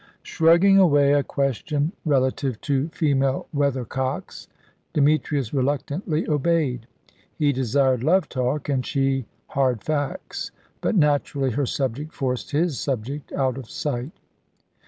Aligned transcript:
Shrugging 0.23 0.79
away 0.79 1.13
a 1.13 1.21
question 1.21 1.91
relative 2.05 2.59
to 2.61 2.89
female 2.89 3.45
weathercocks, 3.53 4.47
Demetrius 4.93 5.53
reluctantly 5.53 6.27
obeyed. 6.27 6.87
He 7.35 7.51
desired 7.53 8.01
love 8.03 8.27
talk, 8.27 8.67
and 8.67 8.83
she 8.83 9.27
hard 9.49 9.83
facts; 9.83 10.49
but 10.81 10.95
naturally 10.95 11.51
her 11.51 11.67
subject 11.67 12.15
forced 12.15 12.49
his 12.49 12.79
subject 12.79 13.31
out 13.31 13.59
of 13.59 13.69
sight. 13.69 14.13